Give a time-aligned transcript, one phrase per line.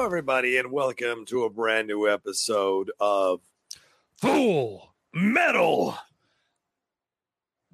[0.00, 3.42] Hello, everybody, and welcome to a brand new episode of
[4.16, 5.94] Full Metal.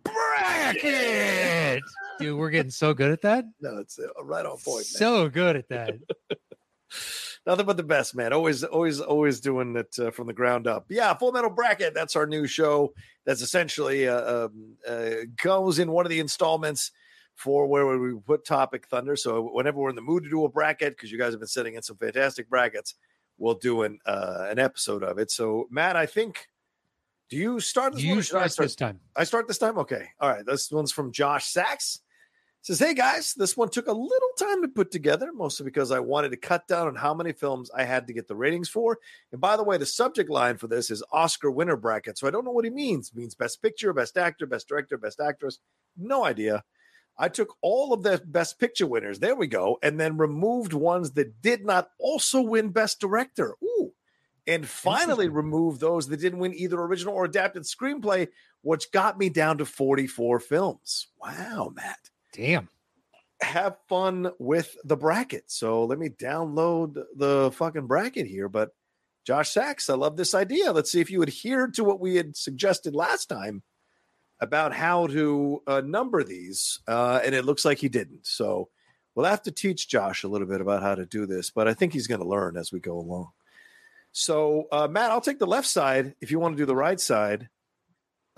[0.03, 1.85] Bracket.
[2.19, 3.45] Dude, we're getting so good at that.
[3.61, 4.79] No, it's uh, right on point.
[4.79, 4.85] Man.
[4.85, 5.95] So good at that.
[7.47, 8.33] Nothing but the best, man.
[8.33, 10.87] Always, always, always doing it uh, from the ground up.
[10.89, 11.95] Yeah, Full Metal Bracket.
[11.95, 12.93] That's our new show.
[13.25, 16.91] That's essentially uh, um, uh, goes in one of the installments
[17.37, 19.15] for where we put Topic Thunder.
[19.15, 21.47] So whenever we're in the mood to do a bracket, because you guys have been
[21.47, 22.95] sending in some fantastic brackets,
[23.39, 25.31] we'll do an uh, an episode of it.
[25.31, 26.49] So Matt, I think.
[27.29, 28.15] Do you start this one?
[28.15, 29.01] You or should I start this time.
[29.17, 29.79] I start this time?
[29.79, 30.07] Okay.
[30.21, 30.47] All right.
[30.47, 32.01] This one's from Josh Sachs.
[32.63, 36.01] Says, Hey guys, this one took a little time to put together, mostly because I
[36.01, 38.99] wanted to cut down on how many films I had to get the ratings for.
[39.33, 42.17] And by the way, the subject line for this is Oscar winner bracket.
[42.19, 43.09] So I don't know what he means.
[43.09, 45.59] It means best picture, best actor, best director, best actress.
[45.97, 46.65] No idea.
[47.19, 49.19] I took all of the best picture winners.
[49.19, 49.79] There we go.
[49.83, 53.55] And then removed ones that did not also win best director.
[53.63, 53.93] Ooh.
[54.47, 58.29] And finally removed those that didn't win either original or adapted screenplay,
[58.63, 61.09] which got me down to 44 films.
[61.21, 61.99] Wow, Matt.
[62.33, 62.69] Damn.
[63.41, 65.45] Have fun with the bracket.
[65.51, 68.49] So let me download the fucking bracket here.
[68.49, 68.71] But
[69.25, 70.71] Josh Sachs, I love this idea.
[70.71, 73.63] Let's see if you adhered to what we had suggested last time
[74.41, 76.81] about how to uh, number these.
[76.87, 78.27] Uh, and it looks like he didn't.
[78.27, 78.69] So
[79.15, 81.75] we'll have to teach Josh a little bit about how to do this, but I
[81.75, 83.31] think he's going to learn as we go along.
[84.13, 86.99] So, uh, Matt, I'll take the left side if you want to do the right
[86.99, 87.49] side.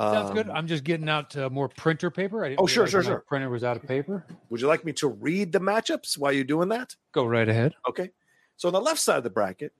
[0.00, 0.48] Sounds good.
[0.48, 2.44] Um, I'm just getting out uh, more printer paper.
[2.44, 3.24] I didn't Oh, sure, sure, sure.
[3.26, 4.24] Printer was out of paper.
[4.48, 6.94] Would you like me to read the matchups while you're doing that?
[7.12, 7.74] Go right ahead.
[7.88, 8.10] Okay.
[8.56, 9.72] So on the left side of the bracket,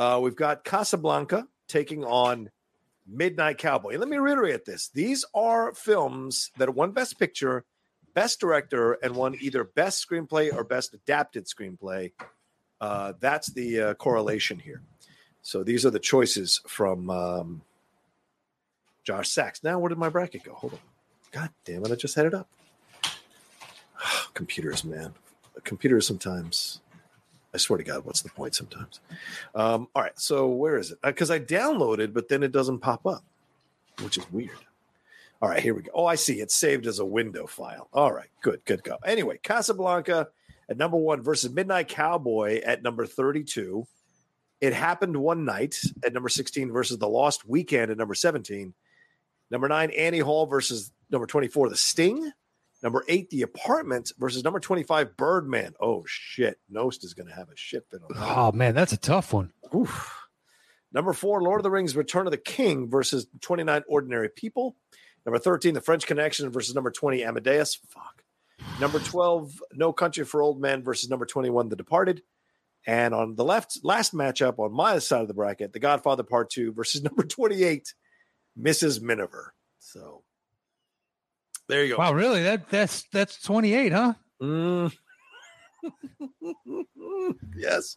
[0.00, 2.50] uh, we've got Casablanca taking on
[3.06, 3.90] Midnight Cowboy.
[3.90, 7.64] And let me reiterate this: these are films that won Best Picture,
[8.14, 12.12] Best Director, and won either Best Screenplay or Best Adapted Screenplay.
[12.80, 14.82] Uh, that's the uh, correlation here.
[15.42, 17.62] So these are the choices from um,
[19.04, 19.62] Josh Sachs.
[19.62, 20.54] Now, where did my bracket go?
[20.54, 20.78] Hold on.
[21.32, 21.92] God damn it!
[21.92, 22.48] I just had it up.
[24.34, 25.14] Computers, man.
[25.64, 26.80] Computers sometimes.
[27.54, 29.00] I swear to God, what's the point sometimes?
[29.54, 30.98] Um, all right, so where is it?
[31.02, 33.24] Because I downloaded, but then it doesn't pop up,
[34.02, 34.50] which is weird.
[35.40, 35.90] All right, here we go.
[35.94, 36.40] Oh, I see.
[36.40, 37.88] It's saved as a window file.
[37.92, 38.96] All right, good, good go.
[39.04, 40.28] Anyway, Casablanca
[40.68, 43.86] at number one versus Midnight Cowboy at number 32.
[44.60, 48.74] It happened one night at number 16 versus The Lost Weekend at number 17.
[49.50, 52.32] Number nine, Annie Hall versus number 24, The Sting.
[52.84, 55.72] Number eight, The Apartment versus number 25, Birdman.
[55.80, 56.58] Oh, shit.
[56.70, 58.36] Nost is going to have a shit fit on that.
[58.36, 59.52] Oh man, that's a tough one.
[59.74, 60.14] Oof.
[60.92, 64.76] Number four, Lord of the Rings, Return of the King versus 29 Ordinary People.
[65.24, 67.80] Number 13, The French Connection versus number 20, Amadeus.
[67.88, 68.22] Fuck.
[68.78, 72.20] Number 12, No Country for Old Men versus number 21, The Departed.
[72.86, 76.50] And on the left, last matchup on my side of the bracket, The Godfather Part
[76.50, 77.94] 2 versus number 28,
[78.60, 79.00] Mrs.
[79.00, 79.54] Miniver.
[79.78, 80.22] So
[81.68, 81.98] there you go.
[81.98, 82.42] Wow, really?
[82.42, 84.14] That that's that's 28, huh?
[84.42, 84.92] Mm.
[87.56, 87.96] yes.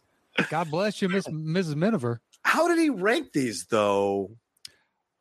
[0.50, 1.74] God bless you, Miss Mrs.
[1.74, 2.20] Miniver.
[2.42, 4.30] How did he rank these though?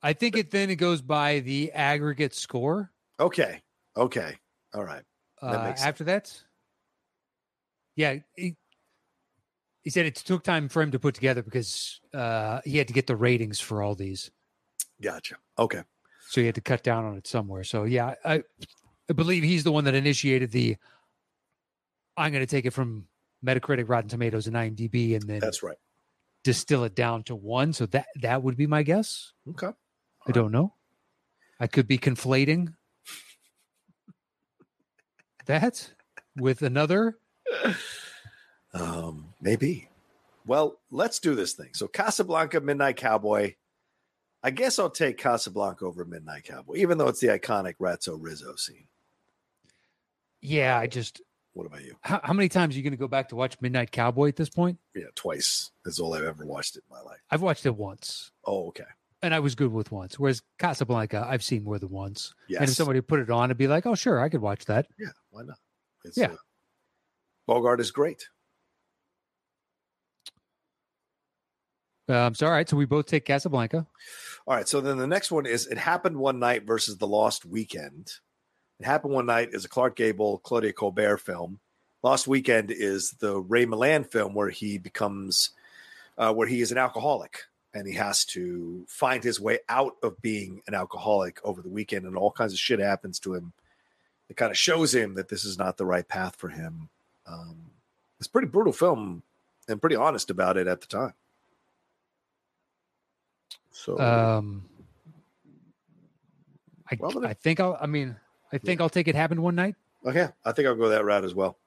[0.01, 2.91] I think it then it goes by the aggregate score.
[3.19, 3.61] Okay.
[3.95, 4.37] Okay.
[4.73, 5.03] All right.
[5.41, 6.39] That Uh, after that,
[7.95, 8.55] yeah, he,
[9.83, 12.93] he said it took time for him to put together because uh, he had to
[12.93, 14.31] get the ratings for all these,
[15.01, 15.35] Gotcha.
[15.59, 15.83] Okay.
[16.29, 17.63] So he had to cut down on it somewhere.
[17.63, 18.44] So yeah, I,
[19.09, 20.77] I believe he's the one that initiated the.
[22.18, 23.07] I'm going to take it from
[23.45, 25.77] Metacritic, Rotten Tomatoes, and IMDb, and then That's right.
[26.44, 27.74] distill it down to one.
[27.74, 29.33] So that that would be my guess.
[29.50, 29.69] Okay.
[30.27, 30.74] I don't know.
[31.59, 32.74] I could be conflating
[35.45, 35.91] that
[36.35, 37.18] with another.
[38.74, 39.89] Um, maybe.
[40.45, 41.69] Well, let's do this thing.
[41.74, 43.56] So Casablanca, Midnight Cowboy.
[44.44, 48.56] I guess I'll take Casablanca over Midnight Cowboy, even though it's the iconic Ratso Rizzo
[48.56, 48.88] scene.
[50.42, 51.22] Yeah, I just
[51.54, 51.95] What about you?
[52.01, 54.36] how, how many times are you going to go back to watch Midnight Cowboy at
[54.36, 54.78] this point?
[54.95, 57.19] Yeah, twice is all I've ever watched it in my life.
[57.31, 58.31] I've watched it once.
[58.45, 58.86] Oh, okay.
[59.24, 60.19] and I was good with once.
[60.19, 62.34] Whereas Casablanca, I've seen more than once.
[62.48, 62.62] Yes.
[62.62, 64.88] And if somebody put it on, I'd be like, oh, sure, I could watch that.
[65.00, 65.57] yeah, why not?
[66.06, 66.28] It's, Yeah.
[66.34, 66.36] uh,
[67.48, 68.30] Bogart is great.
[72.09, 73.86] Um, so all right, so we both take Casablanca.
[74.48, 74.68] All right.
[74.68, 78.13] So then the next one is It Happened One Night versus The Lost Weekend.
[78.80, 81.59] It Happened One Night is a Clark Gable, Claudette Colbert film.
[82.01, 85.50] Lost Weekend is the Ray Milland film where he becomes,
[86.18, 87.44] uh, where he is an alcoholic
[87.74, 92.06] and he has to find his way out of being an alcoholic over the weekend
[92.06, 93.51] and all kinds of shit happens to him.
[94.30, 96.88] It kind of shows him that this is not the right path for him.
[97.27, 97.57] Um,
[98.19, 99.24] it's pretty brutal film
[99.68, 101.13] and pretty honest about it at the time.
[103.83, 104.63] So, Um,
[106.91, 107.77] I, Well, I think I'll.
[107.79, 108.15] I mean,
[108.51, 109.13] I think I'll take it.
[109.15, 109.75] Happened one night.
[110.06, 111.57] okay, I think I'll go that route as well.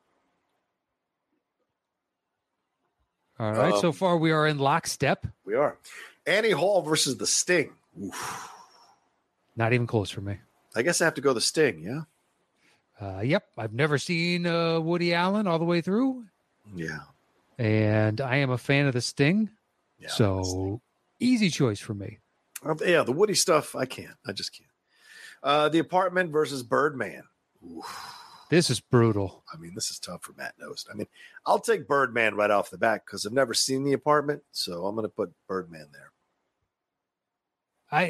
[3.39, 3.75] All right.
[3.81, 5.27] so Um, far, we are in lockstep.
[5.45, 5.79] We are.
[6.27, 7.73] Annie Hall versus the Sting.
[8.03, 8.51] Oof.
[9.57, 10.39] Not even close for me.
[10.75, 12.03] I guess I have to go the Sting, yeah?
[13.01, 16.25] Uh, yep, I've never seen uh, Woody Allen all the way through,
[16.75, 16.99] Yeah.
[17.57, 19.49] and I am a fan of the Sting.
[19.99, 20.81] yeah so
[21.21, 22.19] easy choice for me.
[22.65, 24.17] Um, yeah, the Woody stuff, I can't.
[24.27, 24.69] I just can't.
[25.43, 27.23] Uh, the Apartment versus Birdman.
[28.51, 29.45] This is brutal.
[29.53, 30.87] I mean, this is tough for Matt Nost.
[30.93, 31.07] I mean,
[31.47, 34.95] I'll take Birdman right off the bat because I've never seen the apartment, so I'm
[34.97, 36.11] going to put Birdman there.
[37.93, 38.03] I,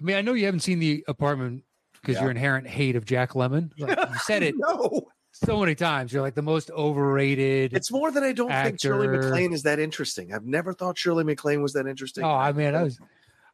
[0.00, 1.64] I mean, I know you haven't seen the apartment
[2.00, 2.22] because Yeah.
[2.22, 3.70] your inherent hate of Jack Lemmon.
[3.78, 5.08] Like, you said it No,
[5.44, 6.12] so many times.
[6.12, 7.74] You're like the most overrated.
[7.74, 9.22] it's more that I don't think Shirley Actor.
[9.22, 10.32] MacLaine is that interesting.
[10.32, 12.24] I've never thought Shirley MacLaine was that interesting.
[12.24, 12.98] oh, I mean, I was,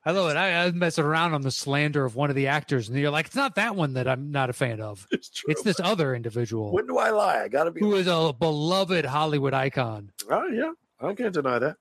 [0.04, 0.36] I love it.
[0.36, 3.10] I, I was messing around on the slander of one of the actors, and you're
[3.10, 5.06] like, it's not that one that I'm not a fan of.
[5.10, 5.50] it's true.
[5.50, 7.42] It's this other individual When do I lie?
[7.42, 7.80] I got to be.
[7.80, 10.10] who is a beloved Hollywood icon.
[10.30, 11.76] Oh yeah, I can't deny that.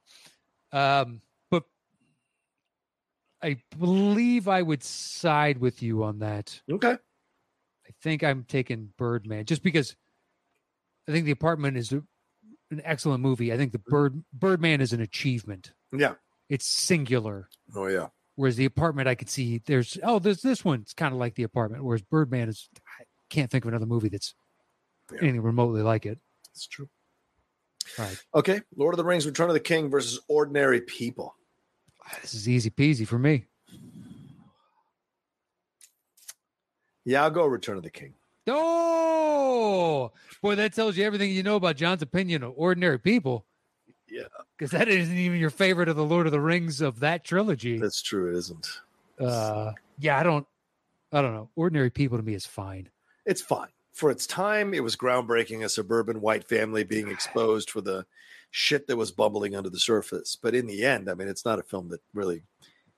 [0.74, 1.64] Um, but
[3.44, 6.62] I believe I would side with you on that.
[6.72, 6.98] Okay.
[8.02, 9.96] Think I'm taking Birdman just because
[11.08, 12.02] I think The Apartment is a,
[12.72, 13.54] an excellent movie.
[13.54, 13.92] I think the mm-hmm.
[13.92, 15.74] Bird Birdman is an achievement.
[15.92, 16.14] Yeah.
[16.50, 17.48] It's singular.
[17.76, 18.08] Oh yeah.
[18.36, 20.82] Whereas The Apartment, I could see there's oh, there's this one.
[20.82, 21.84] It's kind of like The Apartment.
[21.84, 22.70] Whereas Birdman is,
[23.00, 24.34] I can't think of another movie that's
[25.12, 25.20] Yeah.
[25.22, 26.20] anything remotely like it.
[26.52, 26.90] It's true.
[27.98, 28.62] All right, Okay.
[28.76, 31.36] Lord of the Rings: Return of the King versus Ordinary People.
[32.06, 33.46] Ah, this is easy peasy for me.
[37.06, 38.14] Yeah, I'll go Return of the King.
[38.48, 40.12] Oh,
[40.42, 43.46] boy, that tells you everything you know about John's opinion of ordinary people.
[44.10, 44.24] Yeah.
[44.58, 47.78] Because that isn't even your favorite of the Lord of the Rings of that trilogy.
[47.78, 48.30] That's true.
[48.30, 48.68] It isn't.
[49.20, 50.46] Uh, yeah, I don't,
[51.12, 51.50] I don't know.
[51.56, 52.90] Ordinary people to me is fine.
[53.26, 54.74] It's fine for its time.
[54.74, 55.64] It was groundbreaking.
[55.64, 58.06] A suburban white family being exposed for the
[58.52, 60.38] shit that was bubbling under the surface.
[60.40, 62.44] But in the end, I mean, it's not a film that really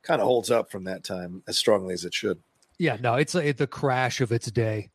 [0.01, 2.39] kind of holds up from that time as strongly as it should.
[2.77, 4.89] Yeah, no, it's like the crash of its day.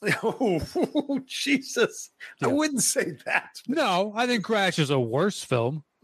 [0.22, 2.10] Oh, Jesus!
[2.40, 3.56] I wouldn't say that.
[3.66, 5.82] No, I think Crash is a worse film,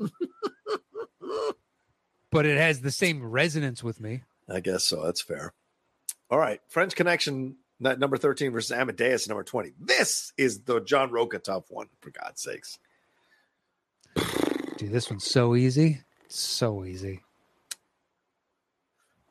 [2.31, 4.23] but it has the same resonance with me.
[4.49, 5.05] I guess so.
[5.05, 5.53] That's fair.
[6.29, 6.61] All right.
[6.69, 9.75] French Connection, number 13 versus Amadeus, number 20.
[9.79, 12.79] This is the John Roca tough one, for God's sakes.
[14.77, 16.01] Dude, this one's so easy.
[16.29, 17.21] So easy.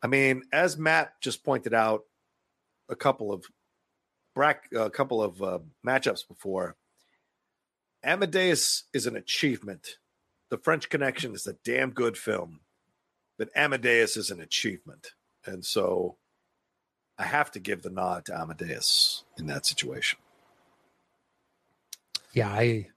[0.04, 2.02] I mean, as Matt just pointed out
[2.90, 3.46] a couple of
[4.36, 6.75] brack, a couple of uh, matchups before,
[8.04, 9.98] Amadeus is an achievement.
[10.50, 12.60] The French Connection is a damn good film,
[13.38, 15.12] but Amadeus is an achievement.
[15.46, 16.18] And so
[17.18, 20.20] I have to give the nod to Amadeus in that situation.
[22.34, 22.89] Yeah, I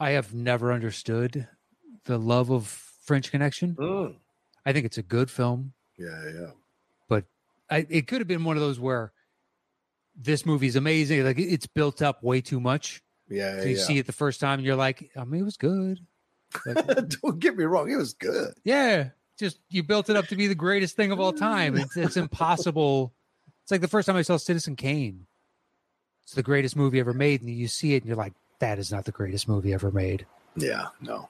[0.00, 1.46] I have never understood
[2.06, 2.66] the love of
[3.04, 3.76] French Connection.
[3.76, 4.16] Mm.
[4.66, 5.73] I think it's a good film.
[5.98, 6.50] Yeah, yeah.
[7.08, 7.24] But
[7.70, 9.12] I, it could have been one of those where
[10.16, 11.24] this movie's amazing.
[11.24, 13.02] Like it's built up way too much.
[13.28, 13.82] Yeah, So you yeah.
[13.84, 15.98] see it the first time, and you're like, I mean, it was good.
[16.66, 16.86] Like,
[17.22, 18.52] Don't get me wrong, it was good.
[18.64, 19.08] yeah,
[19.38, 21.76] just you built it up to be the greatest thing of all time.
[21.76, 23.12] It's, it's impossible.
[23.62, 25.26] It's like the first time I saw Citizen Kane.
[26.22, 28.92] It's the greatest movie ever made, and you see it, and you're like, that is
[28.92, 30.26] not the greatest movie ever made.
[30.56, 31.28] Yeah, no.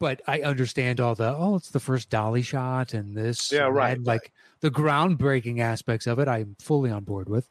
[0.00, 3.76] But I understand all the oh, it's the first dolly shot and this, Yeah, and
[3.76, 7.48] right, that, Like the groundbreaking aspects of it, I'm fully on board with.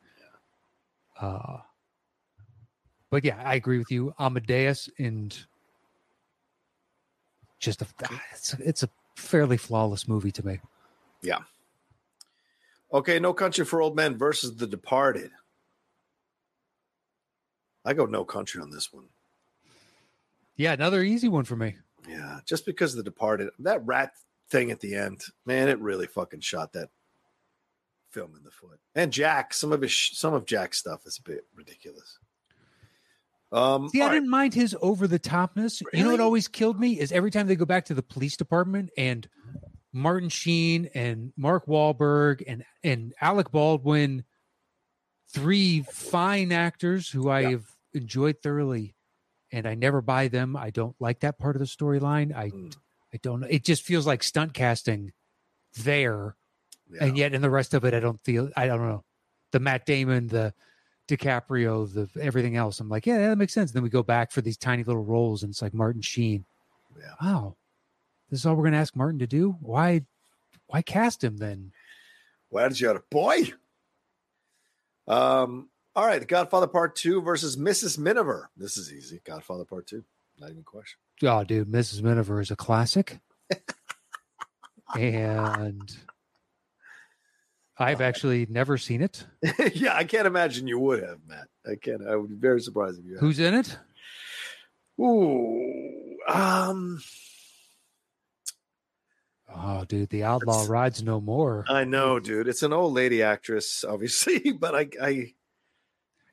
[1.22, 1.60] Uh,
[3.12, 4.13] but yeah, I agree with you.
[4.20, 5.38] Amadeus and
[7.60, 10.60] just a, ah, it's, it's a fairly flawless movie to me.
[11.22, 11.39] Yeah.
[12.91, 15.29] Okay, No Country for Old Men versus The Departed.
[17.86, 19.06] I go No Country on this one.
[20.56, 21.75] Yeah, another easy one for me.
[22.10, 24.12] Yeah, just because of The Departed, that rat
[24.50, 26.89] thing at the end, man, it really fucking shot that
[28.12, 28.80] film in the foot.
[28.96, 32.18] And Jack, some of his some of Jack's stuff is a bit ridiculous.
[33.51, 34.13] Um, See, I right.
[34.13, 35.82] didn't mind his over the topness.
[35.94, 38.38] You know what always killed me is every time they go back to the police
[38.38, 39.28] department and
[39.92, 44.24] Martin Sheen and Mark Wahlberg and and Alec Baldwin,
[45.34, 47.50] three fine actors who I Yeah.
[47.51, 48.96] have enjoyed thoroughly,
[49.51, 50.56] and I never buy them.
[50.56, 52.36] I don't like that part of the storyline.
[52.36, 52.75] I Mm.
[53.13, 53.48] I don't know.
[53.50, 55.13] It just feels like stunt casting
[55.74, 56.36] there,
[56.91, 57.06] Yeah.
[57.06, 58.51] and yet in the rest of it, I don't feel.
[58.56, 59.03] I don't know.
[59.51, 60.53] The Matt Damon, the
[61.08, 62.79] DiCaprio, the everything else.
[62.79, 63.72] I'm like, yeah, that makes sense.
[63.72, 66.46] And then we go back for these tiny little roles, and it's like Martin Sheen.
[67.00, 67.13] Yeah.
[67.22, 67.56] Wow,
[68.29, 69.58] this is all we're going to ask Martin to do.
[69.60, 70.06] Why,
[70.68, 71.72] why cast him then?
[72.50, 73.53] Why did you boy?
[75.08, 77.98] Um, all right, Godfather Part Two versus Mrs.
[77.98, 78.50] Miniver.
[78.58, 79.22] This is easy.
[79.25, 80.03] Godfather Part Two.
[80.38, 80.98] Not even a question.
[81.24, 82.01] Oh, dude, Mrs.
[82.01, 83.19] Miniver is a classic,
[84.96, 85.91] and
[87.77, 89.25] I've actually never seen it.
[89.74, 91.48] yeah, I can't imagine you would have, Matt.
[91.65, 92.08] I can't.
[92.08, 93.19] I would be very surprised if you had.
[93.22, 93.77] Who's in it?
[95.01, 97.00] Ooh, um,
[99.55, 101.65] Oh, dude, the outlaw rides no more.
[101.67, 102.48] I know, dude.
[102.48, 105.34] It's an old lady actress, obviously, but I, I,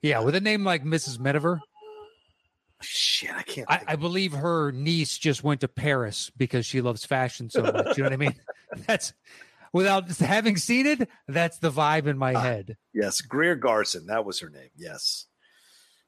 [0.03, 1.19] Yeah, with a name like Mrs.
[1.19, 1.61] Miniver,
[2.81, 3.71] shit, I can't.
[3.71, 7.97] I, I believe her niece just went to Paris because she loves fashion so much.
[7.97, 8.35] You know what I mean?
[8.87, 9.13] That's
[9.73, 11.09] without having seen it.
[11.29, 12.41] That's the vibe in my Ah.
[12.41, 12.77] head.
[12.93, 14.07] yes, Greer Garson.
[14.07, 14.71] That was her name.
[14.77, 15.27] Yes.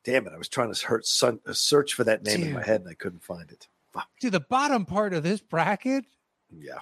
[0.04, 0.32] Damn it!
[0.32, 2.88] I was trying to search, son, uh, search for that name in my head and
[2.90, 3.68] I couldn't find it.
[3.92, 4.08] Fuck.
[4.20, 6.04] See, the bottom part of this bracket
[6.50, 6.78] Yeah,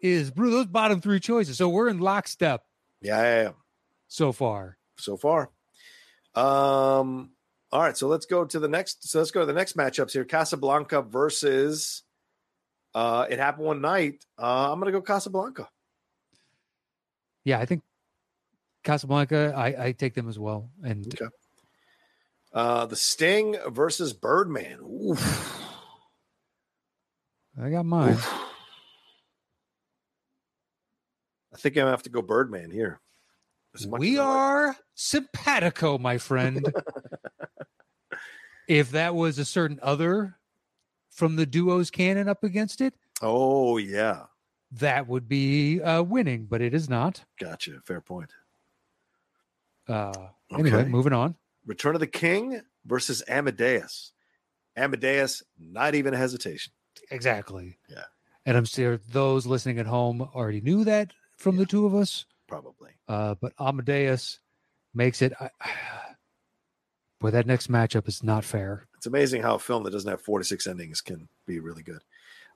[0.00, 1.58] is bro, those bottom three choices.
[1.58, 2.64] So we're in lockstep
[3.00, 3.54] yeah, I am.
[4.08, 4.78] so far.
[4.98, 5.50] So far.
[6.34, 7.30] Um.
[7.70, 9.08] All right, so let's go to the next.
[9.08, 12.02] So let's go to the next matchups here: Casablanca versus.
[12.94, 14.24] Uh, it happened one night.
[14.38, 15.68] Uh, I'm gonna go Casablanca.
[17.44, 17.82] Yeah, I think
[18.84, 19.54] Casablanca.
[19.56, 20.70] I, I take them as well.
[20.84, 21.30] And Okay.
[22.52, 24.78] Uh, the Sting versus Birdman.
[24.80, 25.62] Oof.
[27.60, 28.14] I got mine.
[28.14, 28.32] Oof.
[31.54, 33.00] I think I'm gonna have to go Birdman here.
[33.88, 36.72] We I like- are simpatico, my friend.
[38.68, 40.36] if that was a certain other
[41.10, 44.24] from the duo's canon up against it, Oh yeah,
[44.72, 47.24] that would be uh, winning, but it is not.
[47.40, 47.80] gotcha.
[47.84, 48.30] Fair point.
[49.88, 50.12] Uh,
[50.52, 50.88] anyway, Okay.
[50.88, 51.36] moving on.
[51.66, 54.12] Return of the King versus Amadeus.
[54.76, 56.72] Amadeus, not even a hesitation.
[57.10, 57.78] Exactly.
[57.88, 58.04] Yeah.
[58.46, 62.24] And I'm sure those listening at home already knew that from the two of us.
[62.52, 62.90] Probably.
[63.08, 64.38] Uh, but Amadeus
[64.92, 65.32] makes it.
[65.40, 65.48] I,
[67.20, 68.86] boy, that next matchup is not fair.
[68.98, 71.82] It's amazing how a film that doesn't have four to six endings can be really
[71.82, 72.00] good.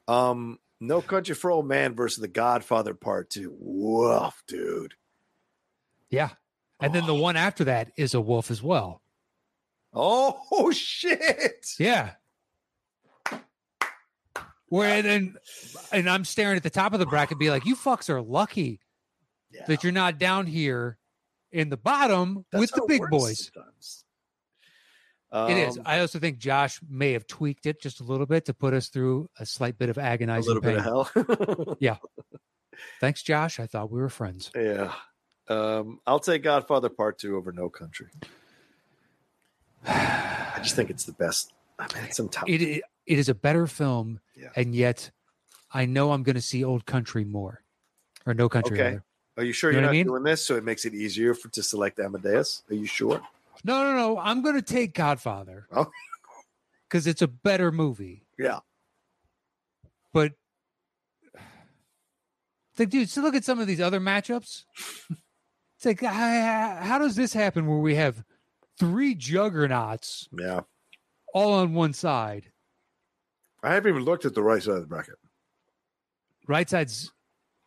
[0.06, 3.56] Um, No Country for Old Man versus The Godfather Part Two.
[3.58, 4.92] Woof, dude.
[6.10, 6.30] Yeah.
[6.78, 9.00] And then the one after that is a wolf as well.
[9.94, 11.68] Oh shit!
[11.78, 12.10] Yeah.
[14.68, 15.38] Where and
[15.90, 18.80] and I'm staring at the top of the bracket, be like, you fucks are lucky
[19.50, 20.98] Yeah, that you're not down here
[21.52, 23.50] in the bottom that's with the big boys.
[23.54, 24.04] sometimes.
[25.50, 25.78] it is.
[25.78, 28.74] Um, I also think Josh may have tweaked it just a little bit to put
[28.74, 30.76] us through a slight bit of a agonizing little pain.
[30.76, 31.76] bit of hell.
[31.80, 31.96] Yeah.
[33.00, 33.58] Thanks, Josh.
[33.60, 34.50] I thought we were friends.
[34.54, 34.92] yeah.
[35.48, 38.08] Um, I'll take Godfather Part Two over No Country.
[39.86, 41.52] I just think it's the best.
[41.78, 42.48] I mean, it's some top.
[42.48, 44.48] It it, it is a better film, Yeah.
[44.56, 45.10] and yet
[45.72, 47.62] I know I'm going to see Old Country more,
[48.26, 48.76] or No Country.
[48.78, 48.84] Okay.
[48.84, 49.04] rather.
[49.36, 50.06] Are you sure You are not I mean?
[50.06, 52.62] doing this so it makes it easier for to select Amadeus?
[52.70, 53.20] Are you sure?
[53.64, 54.18] No, no, no.
[54.18, 55.90] I'm going to take Godfather Oh.
[56.88, 58.22] because it's a better movie.
[58.38, 58.60] Yeah.
[60.12, 60.32] But
[61.34, 64.64] it's like, dude, so look at some of these other matchups.
[65.78, 68.24] It's like, how does this happen where we have
[68.78, 70.60] three juggernauts Yeah.
[71.34, 72.50] all on one side?
[73.62, 75.16] I haven't even looked at the right side of the bracket.
[76.48, 77.12] Right side's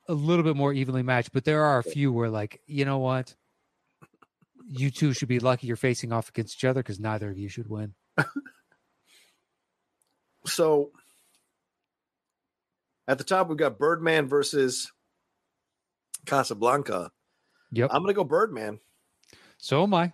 [0.10, 2.98] a little bit more evenly matched, but there are a few where, like, you know
[2.98, 3.36] what?
[4.68, 7.48] You two should be lucky you're facing off against each other because neither of you
[7.48, 7.94] should win.
[10.46, 10.92] So
[13.08, 14.92] at the top, we've got Birdman versus
[16.26, 17.12] Casablanca.
[17.72, 17.90] Yep.
[17.92, 18.80] I'm going to go Birdman.
[19.58, 20.14] So am I.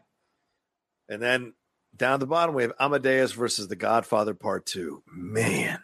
[1.07, 1.53] And then
[1.95, 5.03] down at the bottom, we have Amadeus versus The Godfather Part Two.
[5.07, 5.79] Man.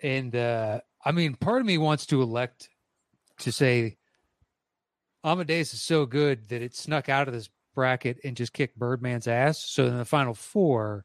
[0.00, 2.68] And uh I mean, part of me wants to elect
[3.40, 3.96] to say
[5.24, 9.28] Amadeus is so good that it snuck out of this bracket and just kicked Birdman's
[9.28, 9.58] ass.
[9.64, 11.04] So in the final four,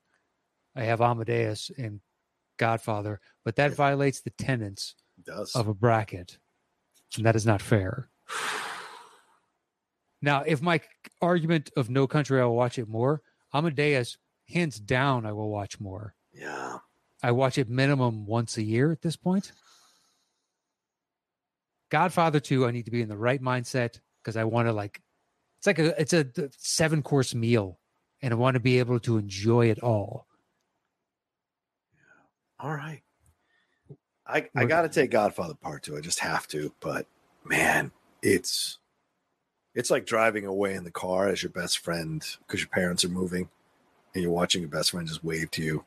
[0.75, 2.01] I have Amadeus and
[2.57, 3.75] Godfather, but that Yeah.
[3.75, 4.95] violates the tenets
[5.55, 6.37] of a bracket,
[7.15, 8.09] and that is not fair.
[10.21, 10.79] Now, if my
[11.21, 13.21] argument of No Country, I will watch it more.
[13.53, 16.15] Amadeus, hands down, I will watch more.
[16.31, 16.79] yeah.
[17.25, 19.53] I watch it minimum once a year at this point.
[21.93, 24.99] Godfather 2, I need to be in the right mindset because I want to like
[25.59, 26.25] it's like a it's a
[26.57, 27.77] seven course meal
[28.23, 30.25] and I want to be able to enjoy it all.
[32.59, 33.03] All right.
[34.25, 35.95] I I got to take Godfather Part Two.
[35.95, 36.73] I just have to.
[36.79, 37.05] But
[37.45, 37.91] man,
[38.23, 38.79] it's
[39.75, 43.09] it's like driving away in the car as your best friend because your parents are
[43.09, 43.49] moving,
[44.15, 45.85] and you're watching your best friend just wave to you.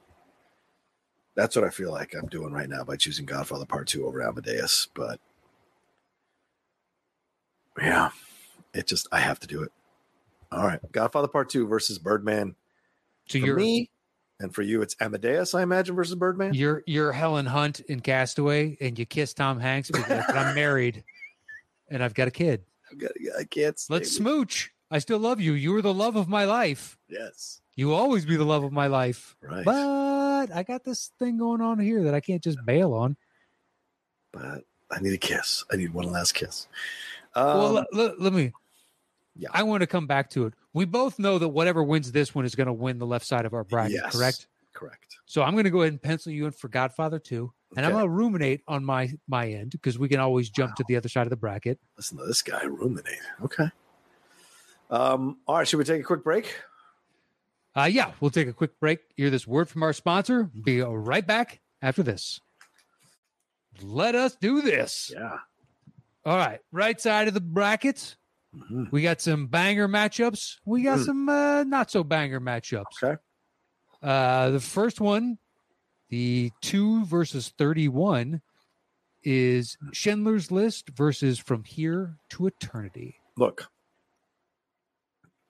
[1.34, 4.22] That's what I feel like I'm doing right now by choosing Godfather Part Two over
[4.22, 4.86] Amadeus.
[4.94, 5.18] But
[7.80, 8.10] yeah,
[8.74, 9.72] it just I have to do it.
[10.52, 12.54] All right, Godfather Part Two versus Birdman.
[13.28, 13.90] So For you're me,
[14.40, 16.54] and for you, it's Amadeus, I imagine, versus Birdman.
[16.54, 21.02] you're you're Helen Hunt in Castaway and you kiss Tom Hanks because I'm married
[21.90, 22.62] and I've got a kid.
[22.90, 23.80] I've got- I can't.
[23.88, 24.70] Let's smooch.
[24.90, 25.54] I still love you.
[25.54, 26.96] You were the love of my life.
[27.08, 27.60] Yes.
[27.74, 29.36] You will always be the love of my life.
[29.42, 29.64] Right.
[29.64, 33.16] But I got this thing going on here that I can't just bail on.
[34.32, 35.64] but I need a kiss.
[35.72, 36.68] I need one last kiss.
[37.36, 38.52] Um, well, let, let- let me.
[39.36, 39.48] yeah.
[39.52, 40.54] I want to come back to it.
[40.72, 43.44] We both know that whatever wins this one is going to win the left side
[43.46, 44.16] of our bracket, Yes.
[44.16, 44.46] correct?
[44.72, 45.16] correct.
[45.26, 47.50] So I'm going to go ahead and pencil you in for Godfather 2.
[47.76, 50.84] And I'm going to ruminate on my my end because we can always jump to
[50.88, 51.78] the other side of the bracket.
[51.96, 53.18] Listen to this guy ruminate.
[53.42, 53.66] Okay.
[54.90, 55.38] Um.
[55.46, 55.66] All right.
[55.68, 56.54] Should we take a quick break?
[57.74, 59.00] Uh, yeah, we'll take a quick break.
[59.16, 60.44] Hear this word from our sponsor.
[60.44, 62.40] Be right back after this.
[63.82, 65.10] Let us do this.
[65.14, 65.38] Yeah.
[66.26, 68.16] All right, right side of the bracket.
[68.52, 68.90] Mhm.
[68.90, 70.56] We got some banger matchups.
[70.64, 71.04] We got Mm.
[71.04, 73.00] some uh, not so banger matchups.
[73.00, 73.16] Okay.
[74.02, 75.38] Uh, the first one,
[76.08, 78.42] the two versus 31,
[79.22, 83.20] is Schindler's List versus From Here to Eternity.
[83.36, 83.70] Look.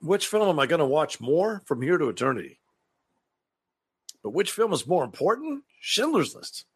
[0.02, 2.60] Which film am I going to watch more from here to eternity?
[4.22, 5.64] But which film is more important?
[5.80, 6.66] Schindler's List.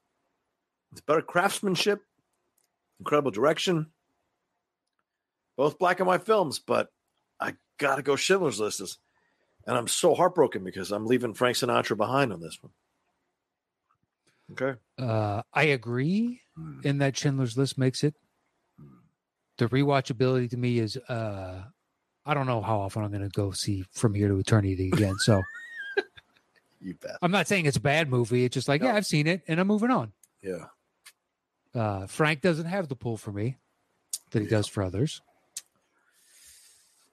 [0.92, 2.02] It's better craftsmanship,
[3.00, 3.86] incredible direction.
[5.56, 6.88] Both black and white films, but
[7.40, 8.80] I got to go Schindler's List.
[8.80, 8.98] Is,
[9.66, 12.72] and I'm so heartbroken because I'm leaving Frank Sinatra behind on this one.
[14.52, 14.78] Okay.
[14.98, 16.40] Uh, I agree
[16.82, 18.14] in that Schindler's List makes it.
[19.58, 21.62] The rewatchability to me is uh,
[22.24, 25.16] I don't know how often I'm going to go see From Here to Eternity again.
[25.18, 25.42] So
[26.80, 27.18] You bet.
[27.20, 28.44] I'm not saying it's a bad movie.
[28.44, 30.12] It's just like, yeah, I've seen it and I'm moving on.
[30.42, 30.66] Yeah.
[31.74, 33.56] Uh, Frank doesn't have the pull for me
[34.30, 34.50] that he Yeah.
[34.58, 35.22] does for others.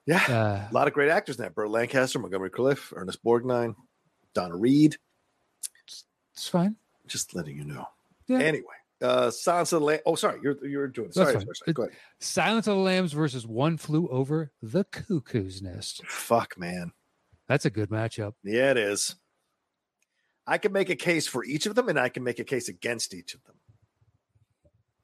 [0.05, 0.23] Yeah.
[0.27, 1.53] Uh, A lot of great actors in that.
[1.55, 3.75] Burt Lancaster, Montgomery Clift, Ernest Borgnine,
[4.33, 4.97] Donna Reed.
[6.33, 6.75] it's fine.
[7.07, 7.87] Just letting you know.
[8.27, 8.39] Yeah.
[8.39, 8.65] Anyway,
[9.01, 9.99] uh Silence of the Lamb.
[10.05, 11.11] Oh, sorry, you're you're doing.
[11.11, 11.73] Sorry, sorry, sorry.
[11.73, 11.97] Go ahead.
[12.19, 16.05] Silence of the Lambs versus One Flew Over the Cuckoo's Nest.
[16.05, 16.91] Fuck, man.
[17.47, 18.33] That's a good matchup.
[18.43, 19.15] Yeah, it is.
[20.45, 22.67] I can make a case for each of them, and I can make a case
[22.69, 23.55] against each of them,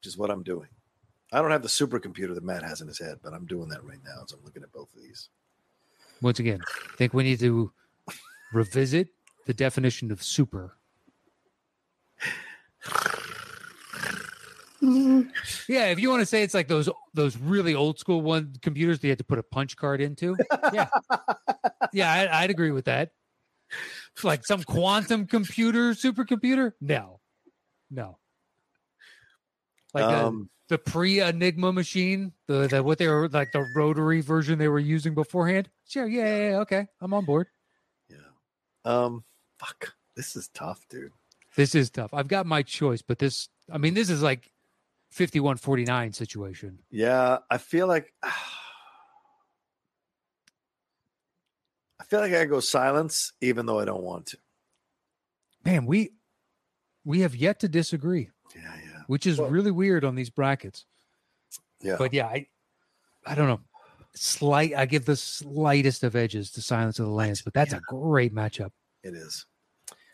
[0.04, 0.68] which is what I'm doing.
[1.32, 3.82] I don't have the supercomputer that Matt has in his head, but I'm doing that
[3.82, 5.30] right now as I'm looking at both of these.
[6.20, 6.60] Once again,
[6.92, 7.72] I think we need to
[8.52, 9.08] revisit
[9.46, 10.76] the definition of super.
[14.82, 19.00] Yeah, if you want to say it's like those those really old school one computers
[19.00, 20.36] that you had to put a punch card into,
[20.74, 20.88] yeah,
[21.94, 23.12] yeah, I, I'd agree with that.
[24.22, 26.72] Like some quantum computer, supercomputer.
[26.82, 27.20] No,
[27.90, 28.18] no.
[29.94, 34.58] Like um, the pre Enigma machine, the, the what they were like the rotary version
[34.58, 35.70] they were using beforehand.
[35.88, 37.46] Sure, yeah, yeah, yeah, okay, I'm on board.
[38.10, 38.16] yeah.
[38.84, 39.24] Um,
[39.58, 39.94] fuck.
[40.16, 41.12] This is tough, dude.
[41.56, 42.12] This is tough.
[42.12, 44.50] I've got my choice, but this, I mean, this is like
[45.10, 46.80] 51 49 situation.
[46.90, 48.12] Yeah, I feel like
[52.00, 54.38] I feel like I go silence, even though I don't want to.
[55.64, 56.10] Man, we
[57.04, 60.84] we have yet to disagree, yeah, which is Well- really weird on these brackets.
[61.80, 61.96] yeah.
[61.98, 62.48] But yeah, I
[63.26, 63.60] I don't know.
[64.14, 67.80] Slight I give the slightest of edges to Silence of the Lambs, but that's a
[67.80, 68.70] great matchup.
[69.02, 69.44] it is.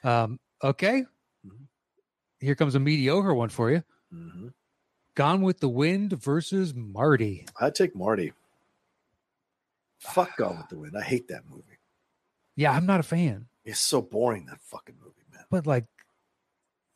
[0.03, 1.05] Um, okay.
[1.47, 1.67] Mhm.
[2.41, 3.85] Here comes a mediocre one for you.
[4.11, 4.49] hmm
[5.15, 7.47] Gone with the Wind versus Marty.
[7.61, 8.33] I'd take Marty.
[9.99, 10.97] Fuck Gone with the Wind.
[10.97, 11.79] I hate that movie.
[12.57, 15.45] Yeah, I'm not a fan, It's so boring that fucking movie, man.
[15.51, 15.87] but like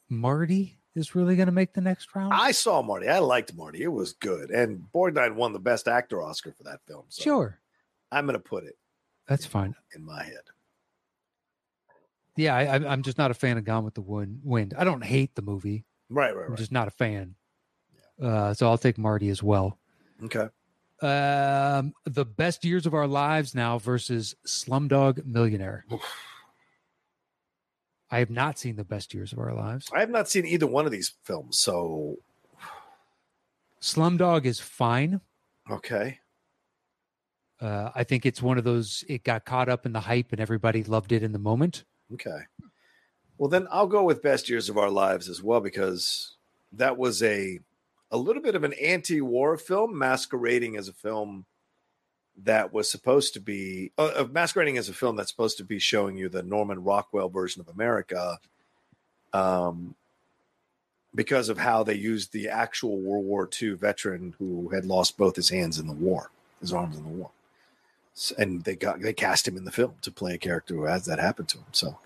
[0.09, 2.33] Marty is really going to make the next round.
[2.35, 3.09] I saw Marty.
[3.09, 3.83] I liked Marty.
[3.83, 7.05] It was good, and Borgnine won the Best Actor Oscar for that film.
[7.09, 7.59] So sure,
[8.13, 8.77] I'm gonna put it
[9.29, 9.75] that's fine.
[9.95, 10.43] in my head.
[12.37, 14.75] yeah, I, I'm- I'm just not a fan of Gone with the Wind.
[14.77, 15.85] I don't hate the movie.
[16.11, 17.35] Right, right, I'm just not a fan.
[18.23, 19.79] Uh, so I'll take Marty as well.
[20.25, 20.49] Okay.
[21.03, 25.85] Um, the best years of our lives now versus Slumdog Millionaire.
[28.15, 29.91] I have not seen the best years of our lives.
[29.93, 32.19] I have not seen either one of these films, so
[33.81, 35.21] Slumdog is fine.
[35.69, 36.21] okay.
[37.61, 39.03] Uh, I think it's one of those.
[39.09, 41.83] It got caught up in the hype, and everybody loved it in the moment.
[42.13, 42.39] Okay.
[43.37, 46.37] Well, then I'll go with Best Years of Our Lives as well because
[46.73, 47.59] that was a
[48.13, 51.47] a little bit of an anti-war film masquerading as a film
[52.43, 56.17] that was supposed to be uh, masquerading as a film that's supposed to be showing
[56.17, 58.39] you the Norman Rockwell version of America
[59.33, 59.95] um
[61.15, 65.37] because of how they used the actual World War II veteran who had lost both
[65.37, 67.31] his hands in the war, his arms in the war.
[68.17, 70.85] S- And they got they cast him in the film to play a character who
[70.85, 71.67] has that happened to him.
[71.73, 71.99] So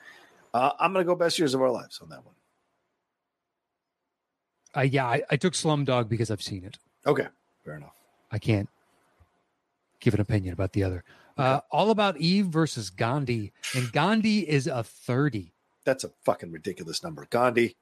[0.52, 2.34] uh, I'm going to go best years of our lives on that one.
[4.76, 6.76] Uh, yeah, I, I took Slumdog because I've seen it.
[7.06, 7.26] Okay,
[7.64, 7.94] fair enough.
[8.30, 8.68] I can't
[10.00, 11.04] give an opinion about the other.
[11.36, 15.52] Uh, All About Eve versus Gandhi, and Gandhi is a thirty.
[15.84, 17.26] That's a fucking ridiculous number.
[17.30, 17.76] Gandhi.